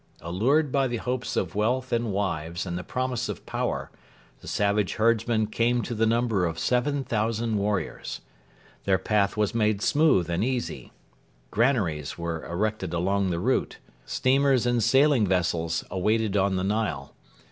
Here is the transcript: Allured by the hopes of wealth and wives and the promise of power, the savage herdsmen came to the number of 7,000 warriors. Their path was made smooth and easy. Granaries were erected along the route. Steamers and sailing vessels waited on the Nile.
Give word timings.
Allured 0.21 0.71
by 0.71 0.87
the 0.87 0.97
hopes 0.97 1.37
of 1.37 1.53
wealth 1.53 1.91
and 1.93 2.11
wives 2.11 2.65
and 2.65 2.75
the 2.75 2.83
promise 2.83 3.29
of 3.29 3.45
power, 3.45 3.91
the 4.39 4.47
savage 4.47 4.95
herdsmen 4.95 5.45
came 5.45 5.83
to 5.83 5.93
the 5.93 6.07
number 6.07 6.47
of 6.47 6.57
7,000 6.57 7.55
warriors. 7.55 8.21
Their 8.85 8.97
path 8.97 9.37
was 9.37 9.53
made 9.53 9.83
smooth 9.83 10.27
and 10.27 10.43
easy. 10.43 10.91
Granaries 11.51 12.17
were 12.17 12.43
erected 12.47 12.95
along 12.95 13.29
the 13.29 13.37
route. 13.37 13.77
Steamers 14.07 14.65
and 14.65 14.81
sailing 14.81 15.27
vessels 15.27 15.83
waited 15.91 16.35
on 16.35 16.55
the 16.55 16.63
Nile. 16.63 17.13